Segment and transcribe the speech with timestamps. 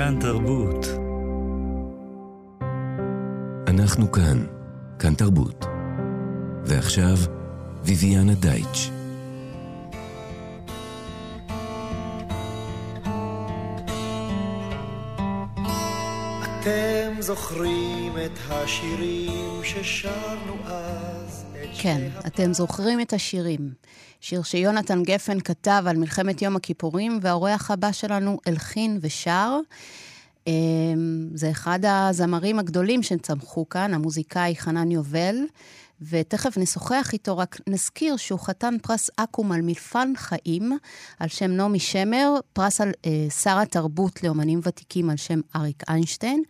[0.00, 0.86] כאן תרבות.
[3.66, 4.46] אנחנו כאן,
[4.98, 5.64] כאן תרבות.
[6.64, 7.16] ועכשיו,
[7.84, 8.90] ויviana דייטש.
[17.30, 21.44] זוכרים את השירים ששרנו אז?
[21.78, 23.72] כן, אתם זוכרים את השירים.
[24.20, 29.58] שיר שיונתן גפן כתב על מלחמת יום הכיפורים, והאורח הבא שלנו הלחין ושר.
[30.46, 35.36] אמ, זה אחד הזמרים הגדולים שצמחו כאן, המוזיקאי חנן יובל,
[36.10, 40.78] ותכף נשוחח איתו, רק נזכיר שהוא חתן פרס אקו"ם על מלפן חיים,
[41.18, 46.42] על שם נעמי שמר, פרס על אה, שר התרבות לאומנים ותיקים על שם אריק איינשטיין,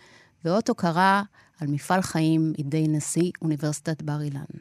[0.44, 1.22] ואות הוקרה
[1.60, 4.60] על מפעל חיים ידי נשיא אוניברסיטת בר אילן.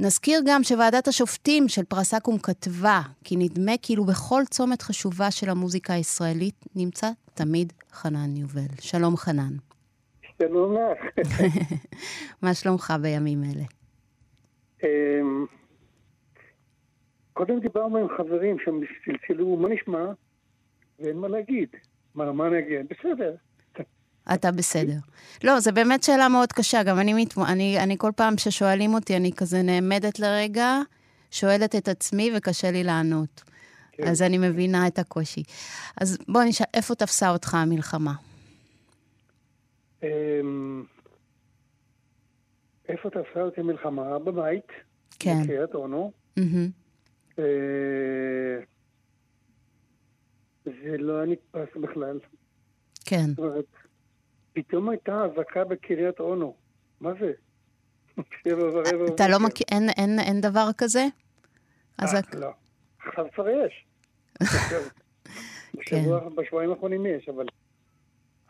[0.00, 5.50] נזכיר גם שוועדת השופטים של פרס אקו"ם כתבה כי נדמה כאילו בכל צומת חשובה של
[5.50, 8.74] המוזיקה הישראלית נמצא תמיד חנן יובל.
[8.80, 9.52] שלום חנן.
[10.38, 11.26] שלום לך.
[12.42, 13.64] מה שלומך בימים אלה?
[14.84, 15.46] אמ,
[17.32, 20.04] קודם דיברנו עם חברים שהם צלצלו, מה נשמע?
[20.98, 21.68] ואין מה להגיד.
[22.14, 22.86] מה, מה נגיד?
[22.90, 23.34] בסדר.
[24.34, 24.96] אתה בסדר.
[25.44, 26.82] לא, זו באמת שאלה מאוד קשה.
[26.82, 27.38] גם אני, מת...
[27.38, 30.80] אני, אני כל פעם ששואלים אותי, אני כזה נעמדת לרגע,
[31.30, 33.42] שואלת את עצמי וקשה לי לענות.
[33.92, 34.08] כן.
[34.08, 35.42] אז אני מבינה את הקושי.
[36.00, 38.12] אז בוא נשאל, איפה תפסה אותך המלחמה?
[40.02, 40.84] אמ,
[42.88, 44.18] איפה תפסה אותי המלחמה?
[44.18, 44.66] בבית.
[45.18, 45.42] כן.
[45.42, 46.12] בקריית אונו.
[47.38, 47.44] אה,
[50.64, 52.18] זה לא היה נתפס בכלל.
[53.04, 53.26] כן.
[53.28, 53.64] זאת אומרת,
[54.52, 56.54] פתאום הייתה אזעקה בקריית אונו.
[57.00, 57.32] מה זה?
[59.14, 59.66] אתה לא מכיר,
[60.18, 61.06] אין דבר כזה?
[61.98, 62.38] אזעקה?
[62.38, 62.50] לא.
[62.98, 63.86] עכשיו כבר יש.
[65.86, 66.04] כן.
[66.36, 67.46] בשבועיים האחרונים יש, אבל...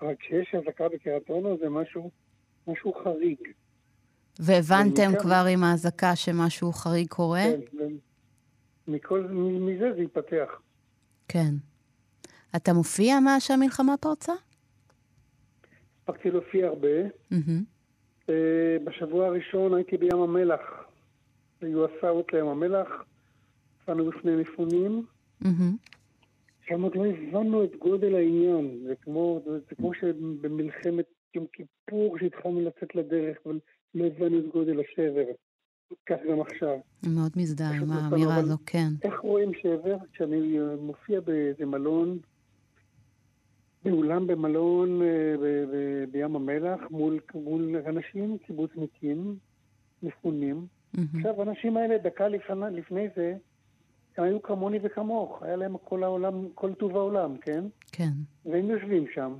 [0.01, 2.10] אבל כשיש אזעקה בקריית אונו זה משהו,
[2.66, 3.39] משהו חריג.
[4.39, 7.44] והבנתם כבר עם האזעקה שמשהו חריג קורה?
[7.72, 7.87] כן,
[8.89, 9.21] מכל,
[9.60, 10.60] מזה זה ייפתח.
[11.28, 11.55] כן.
[12.56, 14.33] אתה מופיע מאז שהמלחמה פרצה?
[16.10, 16.88] הספקתי להופיע הרבה.
[17.32, 18.32] Mm-hmm.
[18.84, 20.60] בשבוע הראשון הייתי בים המלח.
[21.60, 22.88] היו הסעות לים המלח,
[23.78, 25.06] הופענו בפני מפונים.
[25.43, 25.91] Mm-hmm.
[26.69, 28.81] שם עוד לא הבנו את גודל העניין.
[28.87, 31.04] זה כמו, זה כמו שבמלחמת
[31.34, 33.59] יום כיפור, שהתחלנו לצאת לדרך, אבל
[33.94, 35.25] לא הבנו את גודל השבר.
[36.06, 36.78] כך גם עכשיו.
[37.15, 38.88] מאוד מזדהה עם האמירה הזו, כן.
[39.03, 39.97] איך רואים שבר?
[40.12, 42.19] כשאני מופיע באיזה מלון,
[43.84, 45.06] באולם במלון אה,
[46.10, 49.36] בים המלח, מול, מול אנשים, קיבוצניקים,
[50.02, 50.66] מפונים.
[50.96, 51.00] Mm-hmm.
[51.16, 53.36] עכשיו, האנשים האלה, דקה לפני, לפני זה,
[54.16, 57.64] הם היו כמוני וכמוך, היה להם כל העולם, כל טוב העולם, כן?
[57.92, 58.10] כן.
[58.44, 59.34] והם יושבים שם,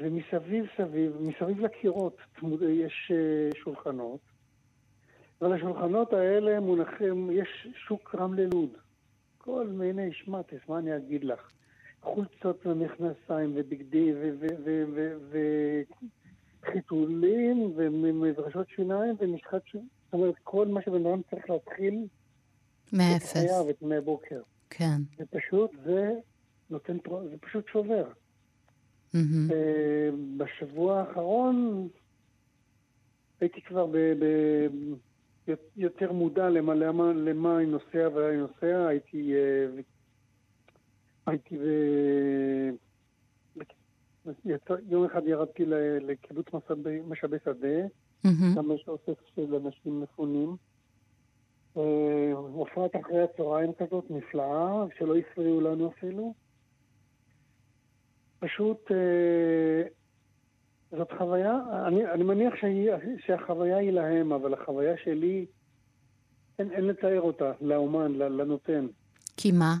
[0.00, 2.16] ומסביב סביב, מסביב לקירות
[2.68, 4.20] יש אה, שולחנות,
[5.40, 8.70] ועל השולחנות האלה מונחים, יש שוק רמלה לוד.
[9.38, 11.50] כל מיני שמטס, מה אני אגיד לך?
[12.02, 14.12] חולצות ומכנסיים ובגדי
[16.62, 19.88] וחיתולים ומברשות שיניים ומשחת שיניים.
[20.04, 22.06] זאת אומרת, כל מה שבן אדם צריך להתחיל
[22.92, 23.36] מאפס.
[23.36, 24.40] את חייו, את מהבוקר.
[24.70, 25.00] כן.
[25.18, 26.12] זה פשוט, זה
[26.70, 26.96] נותן,
[27.30, 28.08] זה פשוט שובר.
[29.14, 29.52] Mm-hmm.
[30.36, 31.88] בשבוע האחרון
[33.40, 34.26] הייתי כבר ב, ב,
[35.76, 38.86] יותר מודע למה, למה, למה אני נוסע ואני נוסע.
[38.88, 39.66] הייתי, אה,
[41.26, 41.62] הייתי ב...
[44.88, 45.64] יום אחד ירדתי
[46.00, 46.46] לקיבוץ
[47.08, 47.86] משאבי שדה,
[48.26, 48.54] mm-hmm.
[48.54, 50.56] שם יש אוסף של אנשים מפונים.
[51.76, 56.34] אה, הופעת אחרי הצהריים כזאת נפלאה, שלא הפריעו לנו אפילו.
[58.38, 59.82] פשוט אה,
[60.90, 62.90] זאת חוויה, אני, אני מניח שהיא,
[63.26, 65.46] שהחוויה היא להם, אבל החוויה שלי,
[66.58, 68.86] אין, אין לתאר אותה לאומן, לנותן.
[69.36, 69.74] כי מה?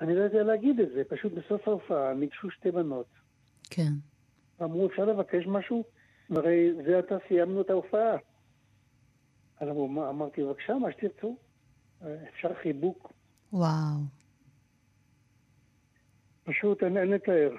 [0.00, 3.06] אני לא יודע להגיד את זה, פשוט בסוף ההופעה ניגשו שתי בנות.
[3.70, 3.92] כן.
[4.62, 5.84] אמרו, אפשר לבקש משהו?
[6.30, 8.16] הרי זה עתה סיימנו את ההופעה.
[9.60, 11.36] אז אמרתי, בבקשה, מה שתרצו.
[12.28, 13.12] אפשר חיבוק.
[13.52, 13.98] וואו.
[16.44, 17.50] פשוט אין לתאר.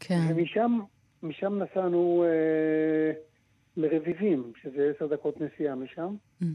[0.00, 0.20] כן.
[0.28, 0.78] ומשם
[1.22, 3.12] משם נסענו אה,
[3.76, 6.14] לרביבים, שזה עשר דקות נסיעה משם.
[6.42, 6.46] Mm-hmm.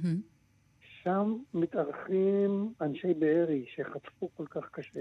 [1.04, 5.00] שם מתארחים אנשי בארי שחטפו כל כך קשה.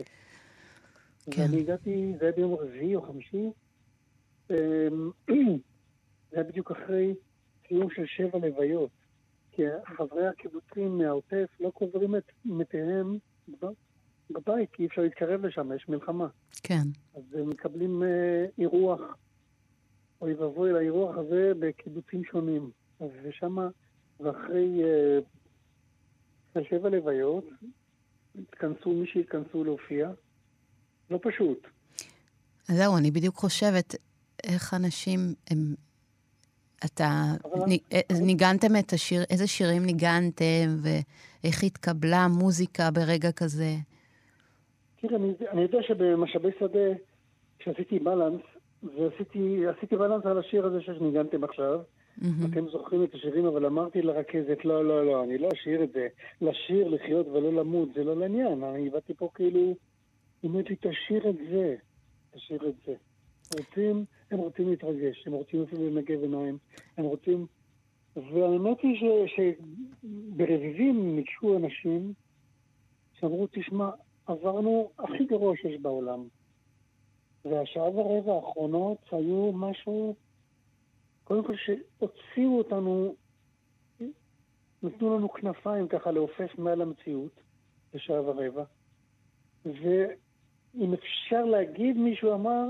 [1.31, 1.43] כן.
[1.43, 3.51] ואני הגעתי, זה היה ביום רביעי או חמישי,
[4.51, 5.11] אמ,
[6.31, 7.15] זה היה בדיוק אחרי
[7.69, 8.91] סיום של שבע לוויות.
[9.53, 9.63] כי
[9.97, 13.19] חברי הקיבוצים מהעוטף לא קוברים את מתיהם
[14.31, 16.29] בבית, כי אי אפשר להתקרב לשם, יש מלחמה.
[16.63, 16.83] כן.
[17.15, 19.01] אז הם מקבלים אה, אירוח,
[20.21, 22.71] אוי ואבוי לאירוח הזה בקיבוצים שונים.
[23.23, 23.57] ושם,
[24.21, 25.19] ואחרי אה,
[26.71, 27.45] שבע לוויות,
[28.39, 30.11] התכנסו מי שהתכנסו להופיע.
[31.11, 31.67] לא פשוט.
[32.69, 33.95] זהו, אני בדיוק חושבת
[34.45, 35.19] איך אנשים,
[35.51, 35.75] הם...
[36.85, 37.09] אתה...
[37.69, 37.71] נ...
[37.93, 43.75] אה, ניגנתם את השיר, איזה שירים ניגנתם, ואיך התקבלה המוזיקה ברגע כזה?
[45.01, 46.89] תראה, אני, אני יודע שבמשאבי שדה,
[47.59, 48.41] כשעשיתי בלנס,
[48.83, 51.81] ועשיתי בלנס על השיר הזה שניגנתם עכשיו,
[52.23, 52.47] Mm-hmm.
[52.51, 56.09] אתם זוכרים את השירים, אבל אמרתי לרכזת, לא, לא, לא, אני לא אשאיר את זה.
[56.41, 58.65] לשיר, לחיות ולא למות, זה לא לעניין.
[58.65, 61.77] אני באתי פה כאילו, היא אומרת לי, תשאיר את זה,
[62.31, 62.95] תשאיר את זה.
[63.59, 66.59] רוצים, הם רוצים להתרגש, הם רוצים אפילו לנגב עיניים,
[66.97, 67.47] הם רוצים...
[68.17, 72.13] והאמת היא שברביבים ניגשו אנשים
[73.13, 73.91] שאמרו, תשמע,
[74.27, 76.25] עברנו הכי גרוע שיש בעולם.
[77.45, 80.15] והשעה ורבע האחרונות היו משהו
[81.31, 83.15] קודם כל שהוציאו אותנו,
[84.83, 87.41] נתנו לנו כנפיים ככה לעופף מעל המציאות
[87.95, 88.65] בשעה ורבע.
[89.65, 92.67] ואם אפשר להגיד, מישהו אמר,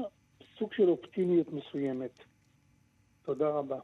[0.58, 2.10] סוג של אופטימיות מסוימת.
[3.24, 3.78] תודה רבה.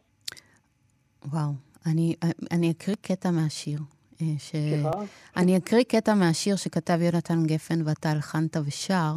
[1.24, 1.50] וואו,
[1.86, 2.16] אני,
[2.50, 3.78] אני אקריא קטע מהשיר.
[4.22, 4.50] אה, ש...
[4.50, 4.90] סליחה?
[5.36, 9.12] אני אקריא קטע מהשיר שכתב יונתן גפן ואתה הלחנת ושר.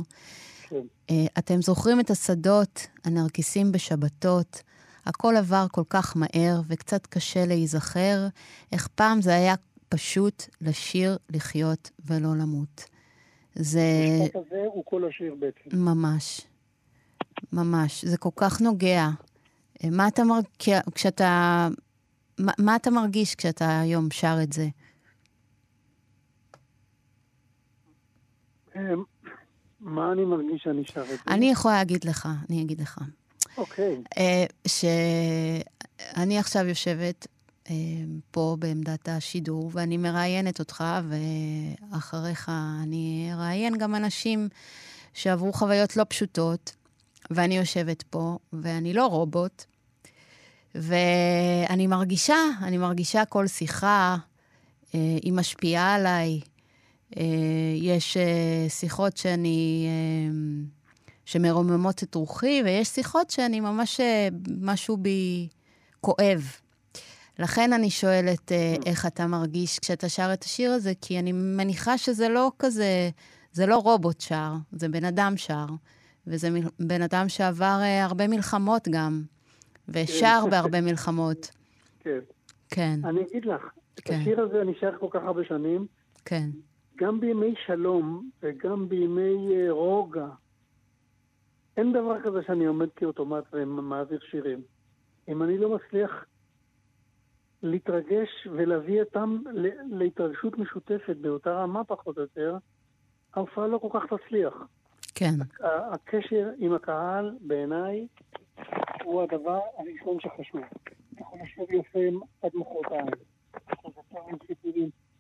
[0.70, 0.82] כן.
[1.10, 4.64] אה, אתם זוכרים את השדות, הנרקיסים בשבתות,
[5.06, 8.28] הכל עבר כל כך מהר וקצת קשה להיזכר,
[8.72, 9.56] איך פעם זה היה
[9.90, 12.86] פשוט לשיר, לחיות ולא למות.
[13.56, 13.82] זה...
[14.22, 15.78] המשפט הזה הוא כל השיר בעצם.
[15.78, 16.42] ממש.
[17.54, 18.06] ממש.
[18.06, 19.08] זה כל כך נוגע.
[19.92, 21.68] מה אתה מרגיש כשאתה...
[22.40, 24.68] מה, מה אתה מרגיש כשאתה היום שר את זה?
[28.76, 29.04] אמ,
[29.80, 31.16] מה אני מרגיש שאני שר את זה?
[31.28, 33.00] אני יכולה להגיד לך, אני אגיד לך.
[33.60, 34.02] אוקיי.
[34.18, 37.28] אה, שאני עכשיו יושבת
[37.70, 37.76] אה,
[38.32, 42.52] פה בעמדת השידור, ואני מראיינת אותך, ואחריך
[42.84, 44.50] אני אראיין גם אנשים
[45.14, 46.76] שעברו חוויות לא פשוטות,
[47.32, 49.64] ואני יושבת פה, ואני לא רובוט,
[50.76, 54.18] ואני מרגישה, אני מרגישה כל שיחה,
[54.96, 56.40] אה, היא משפיעה עליי.
[57.76, 58.18] יש
[58.70, 59.88] שיחות שאני...
[61.30, 64.28] שמרוממות את רוחי, ויש שיחות שאני ממש, אה,
[64.62, 65.48] משהו בי
[66.02, 66.42] כואב.
[67.40, 71.98] לכן אני שואלת אה, איך אתה מרגיש כשאתה שר את השיר הזה, כי אני מניחה
[71.98, 73.10] שזה לא כזה,
[73.52, 75.66] זה לא רובוט שר, זה בן אדם שר,
[76.28, 76.50] וזה
[76.80, 79.22] בן אדם שעבר אה, הרבה מלחמות גם,
[79.90, 80.50] ושר כן.
[80.50, 81.52] בהרבה מלחמות.
[82.00, 82.20] כן.
[82.70, 83.00] כן.
[83.04, 83.62] אני אגיד לך,
[83.96, 84.20] כן.
[84.22, 85.86] השיר הזה אני שר כל כך הרבה שנים.
[86.26, 86.50] כן.
[86.98, 90.28] גם בימי שלום וגם בימי רוגע
[91.80, 94.62] אין דבר כזה שאני עומד כאוטומט ומעביר שירים.
[95.28, 96.26] אם אני לא מצליח
[97.64, 99.38] להתרגש ולהביא אותם
[99.92, 102.58] להתרגשות משותפת באותה רמה פחות או יותר,
[103.34, 104.54] ההופעה לא כל כך תצליח.
[105.16, 105.34] כן.
[105.94, 108.08] הקשר עם הקהל, בעיניי,
[109.04, 110.62] הוא הדבר הראשון שחשוב.
[111.14, 112.00] אתה יכול לשבת יפה
[112.42, 113.08] עד מחרתיים,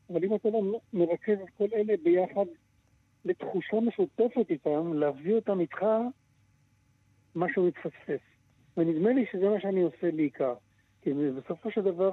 [0.09, 2.45] אבל אם אתה לא מרכז את כל אלה ביחד
[3.25, 5.85] לתחושה משותפת איתם, להביא אותם איתך
[7.35, 8.19] משהו מתפספס.
[8.77, 10.53] ונדמה לי שזה מה שאני עושה בעיקר.
[11.01, 12.11] כי בסופו של דבר,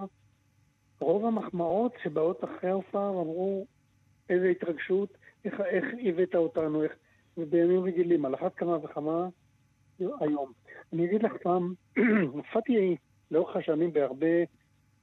[1.01, 3.67] רוב המחמאות שבאות אחרי ההופעה אמרו,
[4.31, 5.09] איזה התרגשות,
[5.45, 6.93] איך, איך הבאת אותנו, איך...
[7.39, 9.29] ובימים רגילים, על אחת כמה וכמה
[9.99, 10.53] היום.
[10.93, 11.75] אני אגיד לך פעם,
[12.33, 12.97] הופעתי
[13.31, 14.37] לאורך השנים בהרבה,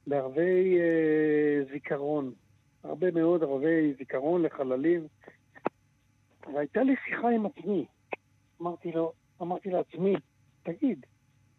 [0.06, 2.32] בהרבה אה, זיכרון,
[2.84, 5.06] הרבה מאוד ערבי זיכרון לחללים,
[6.54, 7.86] והייתה לי שיחה עם עצמי.
[8.62, 10.14] אמרתי לו, אמרתי לעצמי,
[10.62, 11.06] תגיד,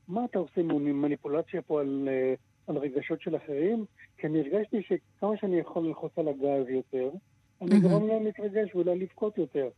[0.07, 2.33] מה אתה עושה מניפולציה פה על, אה,
[2.67, 3.85] על רגשות של אחרים?
[4.17, 7.09] כי אני הרגשתי שכמה שאני יכול ללחוץ על הגז יותר,
[7.61, 9.69] אני גורם להם להתרגש ואולי לבכות יותר.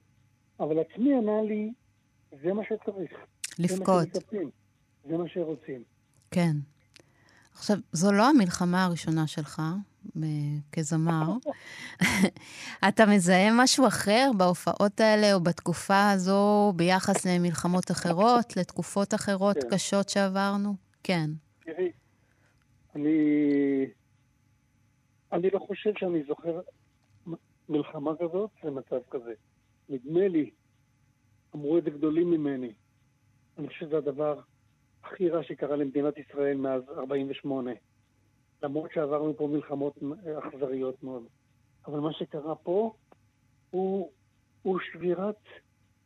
[0.59, 1.71] אבל עצמי ענה לי,
[2.43, 3.11] זה מה שצריך.
[3.59, 4.13] לבכות.
[4.13, 4.39] זה
[5.09, 5.83] זה מה שרוצים.
[6.31, 6.51] כן.
[7.53, 9.61] עכשיו, זו לא המלחמה הראשונה שלך
[10.71, 11.23] כזמר.
[12.89, 19.69] אתה מזהה משהו אחר בהופעות האלה או בתקופה הזו ביחס למלחמות אחרות, לתקופות אחרות כן.
[19.69, 20.75] קשות שעברנו?
[21.03, 21.29] כן.
[21.59, 21.91] תראי,
[22.95, 23.17] אני...
[25.31, 26.59] אני לא חושב שאני זוכר
[27.69, 29.33] מלחמה כזאת ומצב כזה.
[29.89, 30.49] נדמה לי,
[31.55, 32.73] אמרו את זה גדולים ממני.
[33.57, 34.39] אני חושב שזה הדבר
[35.03, 37.71] הכי רע שקרה למדינת ישראל מאז 48'.
[38.63, 39.97] למרות שעברנו פה מלחמות
[40.39, 41.23] אכזריות מאוד.
[41.85, 42.93] אבל מה שקרה פה
[43.69, 44.11] הוא,
[44.63, 45.43] הוא שבירת,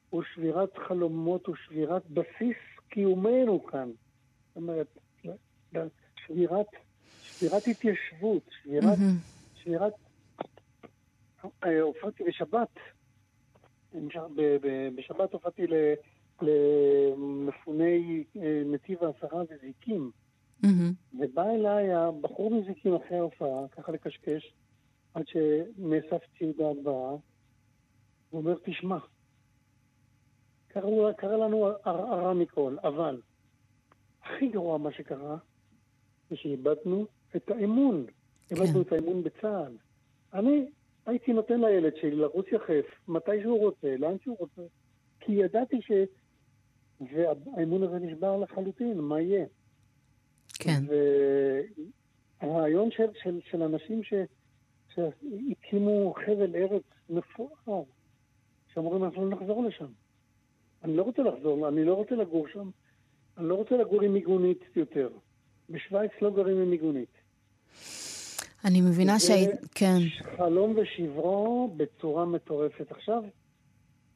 [0.10, 2.58] הוא שבירת חלומות, הוא שבירת בסיס
[2.89, 3.89] קיומנו כאן.
[4.48, 4.98] זאת אומרת,
[6.15, 6.67] שבירת,
[7.24, 9.62] שבירת התיישבות, שבירת, mm-hmm.
[9.63, 9.93] שבירת...
[11.63, 12.79] אה, הופעתי בשבת,
[14.96, 15.65] בשבת הופעתי
[16.41, 20.12] למפוני אה, נתיב העשרה וזיקים.
[20.65, 21.20] Mm-hmm.
[21.20, 24.53] ובא אליי הבחור מזיקים אחרי ההופעה, ככה לקשקש,
[25.13, 27.20] עד שנאסף ציוד ההדברה, הוא
[28.41, 28.98] אומר, תשמע,
[30.68, 33.22] קרה, קרה לנו הרע מכל, אבל
[34.24, 35.38] הכי גרוע מה שקרה,
[36.30, 38.06] זה שאיבדנו את האמון.
[38.48, 38.56] כן.
[38.56, 39.77] איבדנו את האמון בצה"ל.
[40.34, 40.65] אני
[41.06, 44.62] הייתי נותן לילד שלי לרוץ יחף מתי שהוא רוצה, לאן שהוא רוצה,
[45.20, 45.91] כי ידעתי ש...
[47.13, 49.46] והאמון הזה נשבר לחלוטין, מה יהיה?
[50.63, 50.84] כן.
[52.41, 54.13] והרעיון של, של, של אנשים ש,
[54.94, 57.84] שהקימו חבל ארץ מפואר,
[58.74, 59.88] שאמורים אנחנו לא נחזור לשם.
[60.84, 62.70] אני לא רוצה לחזור, אני לא רוצה לגור שם,
[63.38, 65.10] אני לא רוצה לגור עם מיגונית יותר.
[65.70, 67.22] בשוויץ לא גרים עם מיגונית.
[68.65, 69.51] אני מבינה שהיית...
[69.75, 69.98] כן.
[70.38, 72.91] חלום ושברו בצורה מטורפת.
[72.91, 73.24] עכשיו,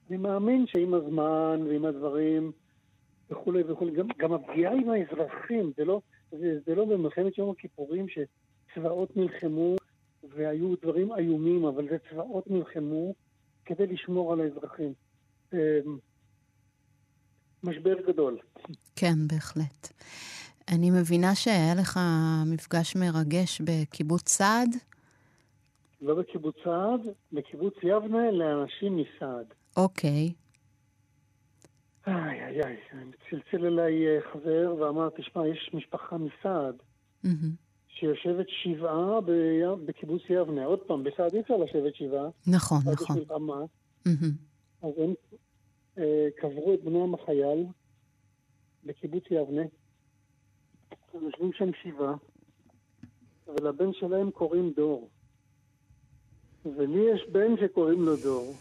[0.10, 2.52] אני מאמין שעם הזמן ועם הדברים
[3.30, 6.02] וכולי וכולי, גם, גם הפגיעה עם האזרחים, זה לא,
[6.40, 9.76] זה, זה לא במלחמת יום הכיפורים שצבאות נלחמו
[10.36, 13.14] והיו דברים איומים, אבל זה צבאות נלחמו
[13.66, 14.94] כדי לשמור על האזרחים.
[15.54, 15.58] אמ,
[17.64, 18.38] משבר גדול.
[18.96, 19.94] כן, בהחלט.
[20.72, 22.00] אני מבינה שהיה לך
[22.46, 24.70] מפגש מרגש בקיבוץ סעד?
[26.02, 29.46] לא בקיבוץ סעד, בקיבוץ יבנה לאנשים מסעד.
[29.78, 30.34] אוקיי.
[32.08, 32.78] איי, איי, איי,
[33.30, 36.76] צלצל אליי אה, חבר ואמר, תשמע, יש משפחה מסעד
[37.88, 39.22] שיושבת שבעה
[39.86, 40.66] בקיבוץ יבנה.
[40.66, 42.30] עוד פעם, בסעד אי אפשר לשבת שבעה.
[42.48, 43.18] נכון, נכון.
[44.82, 45.14] אז הם
[45.98, 47.66] אה, קברו את בנם החייל
[48.84, 49.62] בקיבוץ יבנה.
[51.14, 52.16] הם יושבים שם שבעה,
[53.48, 55.10] ולבן שלהם קוראים דור.
[56.66, 58.56] ולי יש בן שקוראים לו דור,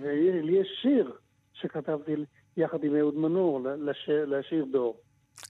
[0.00, 1.12] ולי יש שיר
[1.54, 2.14] שכתבתי
[2.56, 3.60] יחד עם אהוד מנור
[4.06, 4.96] לשיר דור.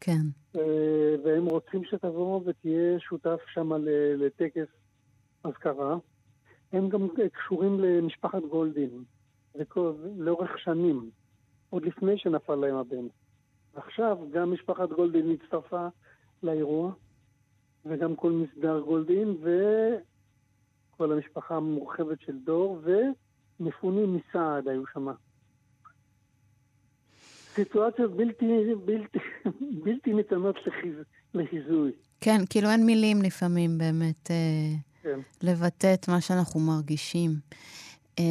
[0.01, 0.21] כן.
[0.57, 3.73] אה, והם רוצים שתבוא ותהיה שותף שם
[4.17, 4.69] לטקס
[5.45, 5.97] אזכרה.
[6.73, 9.05] הם גם קשורים למשפחת גולדין,
[10.17, 11.11] לאורך שנים,
[11.71, 13.07] עוד לפני שנפל להם הבן.
[13.75, 15.87] עכשיו גם משפחת גולדין הצטרפה
[16.43, 16.93] לאירוע,
[17.87, 19.37] וגם כל מסדר גולדין,
[20.91, 22.81] וכל המשפחה המורחבת של דור,
[23.61, 25.09] ומפונים מסעד היו שם.
[27.55, 28.47] סיטואציות בלתי,
[28.85, 29.19] בלתי,
[29.85, 30.95] בלתי ניתנות לחיז,
[31.35, 31.93] לחיזוי.
[32.21, 34.37] כן, כאילו אין מילים לפעמים באמת אה,
[35.03, 35.21] כן.
[35.43, 37.31] לבטא את מה שאנחנו מרגישים.
[38.19, 38.25] אה,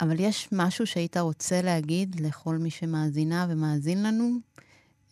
[0.00, 4.30] אבל יש משהו שהיית רוצה להגיד לכל מי שמאזינה ומאזין לנו?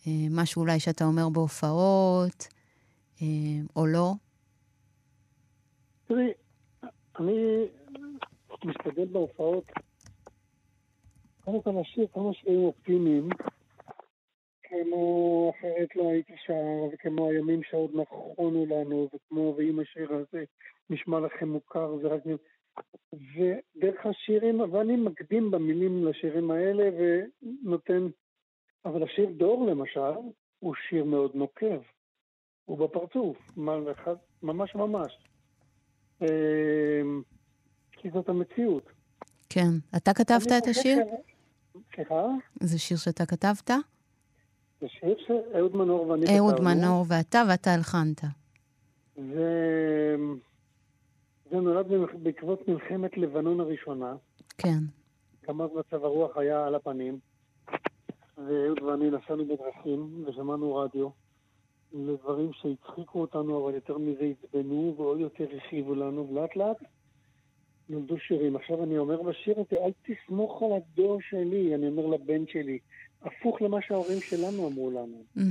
[0.07, 2.47] אה, משהו אולי שאתה אומר בהופעות,
[3.21, 3.27] אה,
[3.75, 4.13] או לא?
[6.07, 6.31] תראי,
[7.19, 7.65] אני
[8.65, 9.63] משתדל בהופעות,
[11.47, 13.29] קודם כל להשאיר כמה שירים אופטימיים,
[14.63, 20.43] כמו אחרת לא הייתי שר, וכמו הימים שעוד נכונו לנו, וכמו ואם השיר הזה
[20.89, 22.21] נשמע לכם מוכר, זה רק...
[23.13, 28.07] ודרך השירים, ואני מקדים במילים לשירים האלה ונותן...
[28.85, 30.13] אבל השיר דור למשל,
[30.59, 31.81] הוא שיר מאוד נוקב.
[32.65, 33.37] הוא בפרצוף,
[34.43, 35.17] ממש ממש.
[36.21, 37.21] אמ,
[37.91, 38.83] כי זאת המציאות.
[39.49, 39.69] כן.
[39.97, 40.97] אתה כתבת את השיר?
[41.95, 42.25] סליחה?
[42.59, 43.71] זה שיר שאתה כתבת?
[44.81, 46.39] זה שיר שאהוד מנור ואני כתבנו.
[46.39, 48.21] אהוד מנור ואתה, ואתה הלחנת.
[49.17, 49.41] ו...
[51.51, 51.85] זה נולד
[52.23, 54.15] בעקבות מלחמת לבנון הראשונה.
[54.57, 54.79] כן.
[55.47, 57.19] גם אז מצב הרוח היה על הפנים,
[58.37, 61.09] ואהוד ואני נסענו בדרכים ושמענו רדיו
[61.93, 66.77] לדברים שהצחיקו אותנו, אבל יותר מזה עצבנו ועוד יותר הכאיבו לנו, ולאט לאט
[67.89, 68.55] נולדו שירים.
[68.55, 72.79] עכשיו אני אומר בשיר הזה, אל תסמוך על הדור שלי, אני אומר לבן שלי,
[73.21, 75.23] הפוך למה שההורים שלנו אמרו לנו.
[75.37, 75.41] Mm.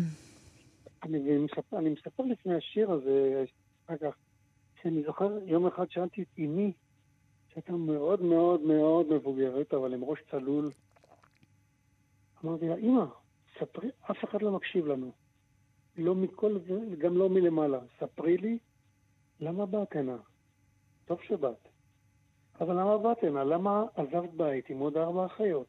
[1.02, 3.44] אני, מספר, אני מספר לפני השיר הזה,
[3.86, 4.16] אחר כך,
[4.82, 6.72] שאני זוכר, יום אחד שאלתי את אמי,
[7.52, 10.70] שהייתה מאוד מאוד מאוד מבוגרת, אבל עם ראש צלול.
[12.44, 13.04] אמרתי לה, אמא,
[13.58, 15.12] ספרי, אף אחד לא מקשיב לנו.
[15.98, 17.78] לא מכל זה, גם לא מלמעלה.
[18.00, 18.58] ספרי לי,
[19.40, 20.16] למה באת הנה?
[21.04, 21.68] טוב שבאת.
[22.60, 23.44] אבל למה באת הנה?
[23.44, 25.66] למה עזבת בית עם עוד ארבע אחיות?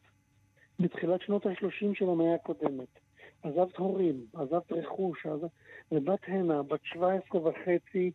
[0.80, 3.00] בתחילת שנות ה-30 של המאה הקודמת.
[3.44, 5.52] עזבת הורים, עזבת רכוש, עזבת...
[5.92, 8.12] ובאת הנה, בת 17 וחצי,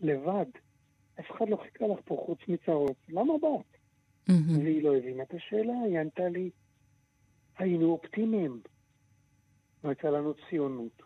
[0.00, 0.46] לבד.
[1.20, 2.96] אף אחד לא חיכה לך פה חוץ מצרות.
[3.08, 3.80] למה באת?
[4.30, 4.58] Mm-hmm.
[4.58, 6.50] והיא לא הבינה את השאלה, היא ענתה לי,
[7.58, 8.60] היינו אופטימיים.
[9.82, 11.02] הייתה לנו ציונות.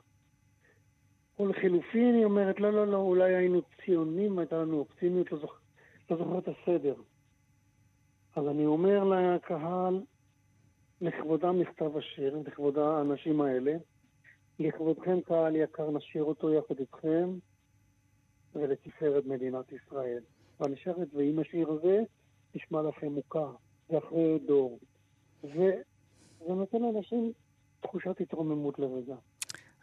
[1.38, 5.58] או לחילופין, היא אומרת, לא, לא, לא, אולי היינו ציונים, הייתה לנו אופטימיות, לא זוכר,
[6.10, 6.94] לא זוכר את הסדר.
[8.38, 10.02] אז אני אומר לקהל,
[11.00, 13.76] לכבודם נכתב השיר, לכבוד האנשים האלה.
[14.58, 17.38] לכבודכם, קהל יקר, נשאיר אותו יחד איתכם,
[18.54, 20.22] ולתפארת מדינת ישראל.
[20.60, 22.02] ואני שרת, ואם השיר הזה
[22.54, 23.52] נשמע לכם מוכר,
[23.88, 24.78] זה אחרי דור.
[25.44, 25.74] וזה
[26.48, 27.32] נותן לאנשים
[27.80, 29.16] תחושת התרוממות לרגע.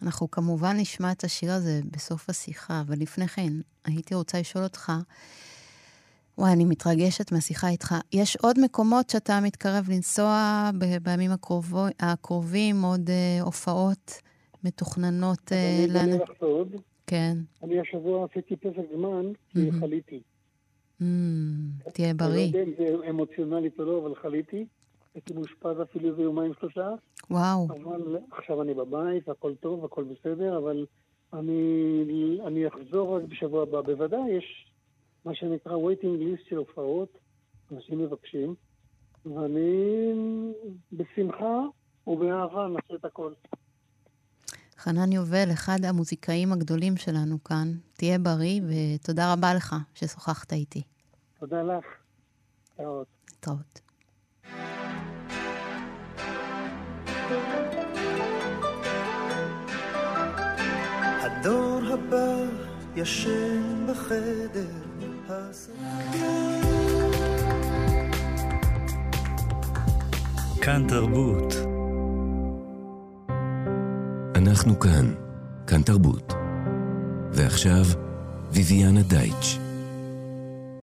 [0.02, 3.54] אנחנו כמובן נשמע את השיר הזה בסוף השיחה, אבל לפני כן,
[3.86, 4.92] הייתי רוצה לשאול אותך,
[6.38, 7.96] וואי, אני מתרגשת מהשיחה איתך.
[8.13, 10.70] יש עוד מקומות שאתה מתקרב לנסוע
[11.01, 14.22] בימים הקרוב, הקרובים, עוד uh, הופעות
[14.63, 16.75] מתוכננות uh, אני אגלה לך סוד.
[17.08, 17.38] כן.
[17.63, 19.80] אני השבוע עשיתי פסק זמן, כי mm-hmm.
[19.80, 20.22] חליתי.
[21.01, 21.04] Mm,
[21.94, 22.44] תהיה בריא.
[22.44, 24.65] אני לא יודע אם זה אמוציונלית או לא, אבל חליתי.
[25.15, 26.89] הייתי מאושפז אפילו איזה יומיים שלושה.
[27.30, 27.68] וואו.
[27.84, 30.86] אבל עכשיו אני בבית, הכל טוב, הכל בסדר, אבל
[31.34, 33.82] אני, אני אחזור רק בשבוע הבא.
[33.82, 34.65] בוודאי יש
[35.25, 37.17] מה שנקרא waiting list של הופעות,
[37.72, 38.55] אנשים מבקשים,
[39.25, 40.53] ואני
[40.94, 41.60] בשמחה
[42.08, 43.34] ובאהבה נעשה את הכל.
[44.77, 50.82] חנן יובל, אחד המוזיקאים הגדולים שלנו כאן, תהיה בריא, ותודה רבה לך ששוחחת איתי.
[51.39, 51.86] תודה לך.
[52.79, 53.08] להתראות.
[53.32, 53.82] להתראות.
[61.22, 62.46] הדור הבא
[62.96, 64.95] ישן בחדר
[70.62, 71.53] כאן תרבות.
[74.36, 75.13] אנחנו כאן,
[75.67, 76.34] כאן תרבות.
[77.32, 77.86] ועכשיו,
[78.53, 79.65] ויviana דייטש.